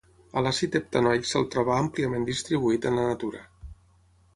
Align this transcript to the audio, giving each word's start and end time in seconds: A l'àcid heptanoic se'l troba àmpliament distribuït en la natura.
A 0.39 0.41
l'àcid 0.45 0.77
heptanoic 0.79 1.29
se'l 1.33 1.45
troba 1.57 1.77
àmpliament 1.83 2.29
distribuït 2.33 2.89
en 2.93 3.01
la 3.03 3.09
natura. 3.15 3.49